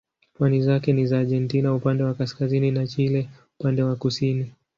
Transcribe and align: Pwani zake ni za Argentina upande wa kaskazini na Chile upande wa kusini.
Pwani 0.33 0.61
zake 0.61 0.93
ni 0.93 1.07
za 1.07 1.19
Argentina 1.19 1.73
upande 1.75 2.03
wa 2.03 2.13
kaskazini 2.13 2.71
na 2.71 2.87
Chile 2.87 3.29
upande 3.59 3.83
wa 3.83 3.95
kusini. 3.95 4.51